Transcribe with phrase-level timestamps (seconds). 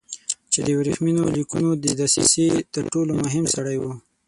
[0.51, 3.83] چې د ورېښمینو لیکونو د دسیسې تر ټولو مهم سړی و.